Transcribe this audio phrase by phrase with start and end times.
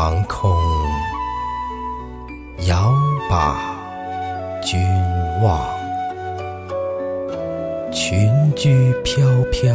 [0.00, 0.56] 长空
[2.68, 2.94] 遥
[3.28, 3.56] 把
[4.62, 4.80] 君
[5.42, 5.58] 望，
[7.90, 9.74] 群居飘飘，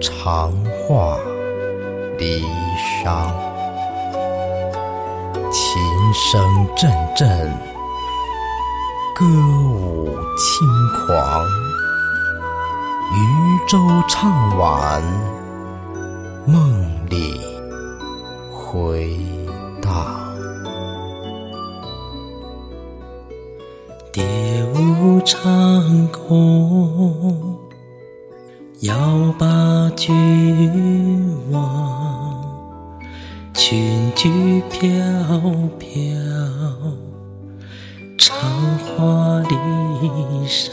[0.00, 0.50] 长
[0.88, 1.18] 话
[2.16, 2.42] 离
[3.04, 3.26] 殇。
[5.52, 5.82] 琴
[6.14, 7.52] 声阵阵，
[9.14, 10.06] 歌舞
[10.38, 10.66] 轻
[11.06, 11.44] 狂，
[13.12, 15.02] 渔舟唱晚，
[16.46, 17.53] 梦里
[18.74, 19.16] 回
[19.80, 20.34] 荡。
[24.10, 24.24] 蝶
[24.74, 27.56] 舞长空，
[28.80, 32.42] 遥把君望。
[33.54, 34.90] 裙裾飘
[35.78, 35.88] 飘，
[38.18, 38.36] 长
[38.80, 39.54] 花离
[40.48, 40.72] 殇。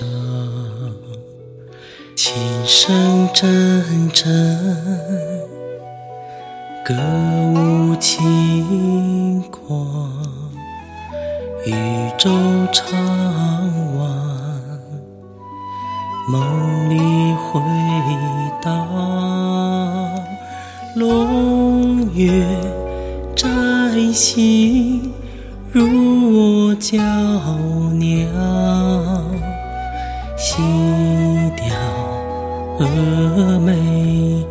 [2.16, 2.34] 琴
[2.66, 4.28] 声阵阵，
[6.84, 6.96] 歌
[7.54, 10.10] 舞轻狂，
[11.64, 11.76] 渔
[12.18, 12.32] 舟
[12.74, 13.00] 唱
[13.98, 14.10] 晚，
[16.28, 16.98] 梦里
[17.36, 17.62] 回
[18.64, 18.88] 荡。
[20.96, 22.44] 龙月
[23.36, 23.48] 摘
[24.12, 25.14] 星，
[25.72, 25.86] 入
[26.34, 26.98] 我娇
[27.94, 28.28] 娘。
[30.36, 30.58] 细
[31.56, 31.68] 调
[32.80, 34.44] 峨眉，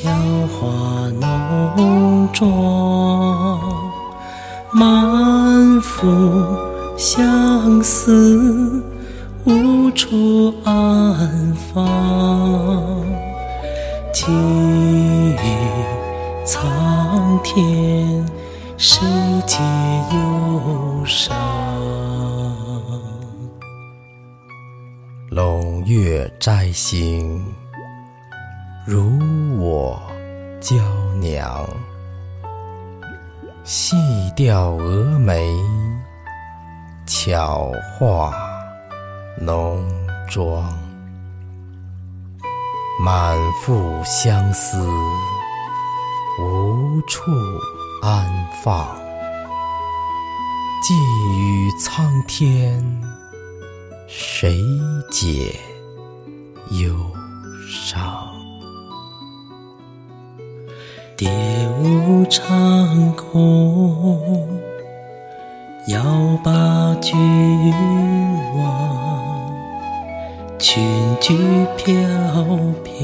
[0.00, 0.06] 俏
[0.46, 3.58] 画浓妆。
[4.70, 6.06] 满腹
[6.96, 8.80] 相思，
[9.44, 13.04] 无处安放。
[14.12, 15.36] 寄予
[16.46, 18.24] 苍天，
[18.76, 19.04] 谁
[19.48, 19.58] 解
[20.12, 21.34] 忧伤？
[25.30, 27.44] 龙月摘星，
[28.90, 29.18] 如
[29.58, 30.00] 我
[30.62, 30.74] 娇
[31.20, 31.68] 娘。
[33.62, 33.94] 细
[34.34, 35.54] 调蛾眉，
[37.06, 38.32] 巧画
[39.38, 39.86] 浓
[40.26, 40.72] 妆。
[43.04, 44.82] 满腹相思，
[46.40, 47.30] 无处
[48.02, 48.26] 安
[48.64, 48.88] 放。
[50.82, 50.94] 寄
[51.36, 52.82] 予苍天，
[54.06, 54.64] 谁
[55.10, 55.54] 解
[56.70, 56.96] 忧
[57.68, 58.27] 伤？
[61.16, 61.28] 蝶
[61.80, 64.46] 舞长空，
[65.88, 66.02] 遥
[66.44, 67.16] 把君
[68.56, 68.98] 望。
[70.58, 70.82] 群
[71.20, 71.34] 居
[71.76, 71.92] 飘
[72.84, 72.94] 飘，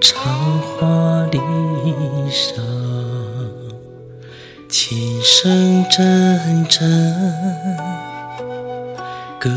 [0.00, 1.38] 长花离
[2.30, 2.60] 殇。
[4.68, 6.90] 琴声阵阵，
[9.38, 9.50] 歌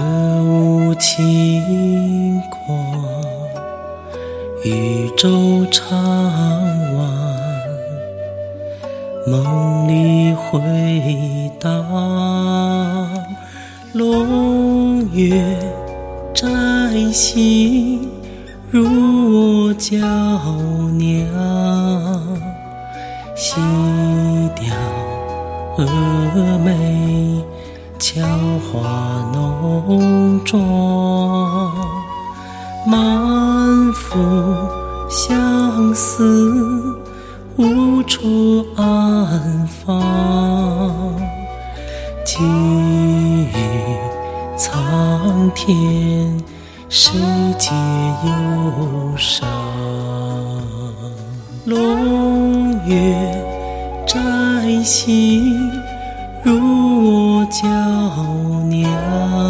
[0.44, 2.68] 舞轻狂，
[4.66, 5.98] 渔舟唱
[6.98, 7.08] 晚，
[9.26, 10.60] 梦里回
[11.58, 11.86] 荡。
[13.94, 15.42] 龙月
[16.34, 16.50] 摘
[17.14, 18.10] 星，
[18.70, 19.96] 入我娇
[20.98, 21.26] 娘。
[23.38, 23.56] 细
[24.58, 24.76] 调
[25.78, 27.42] 蛾眉，
[27.98, 28.22] 俏
[28.60, 31.99] 画浓妆。
[32.90, 34.18] 满腹
[35.08, 36.98] 相思，
[37.56, 40.02] 无处安放。
[42.26, 43.54] 寄予
[44.58, 46.36] 苍天，
[46.90, 47.14] 谁
[47.60, 47.70] 解
[48.26, 49.48] 忧伤？
[51.66, 53.16] 龙月
[54.08, 54.18] 摘
[54.84, 55.72] 星，
[56.44, 57.68] 入我娇
[58.68, 59.49] 娘。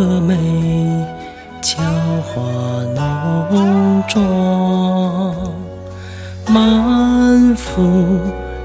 [0.00, 0.34] 蛾眉，
[1.60, 1.76] 俏
[2.22, 2.40] 画
[2.94, 5.34] 浓妆。
[6.48, 8.18] 满腹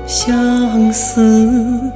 [0.07, 1.92] 相思，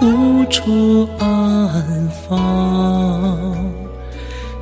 [0.00, 3.52] 无处安放。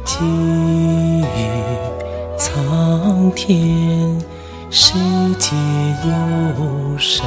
[0.04, 1.22] 寄予
[2.36, 4.20] 苍天，
[4.68, 4.98] 谁
[5.38, 5.54] 解
[6.04, 7.24] 忧伤？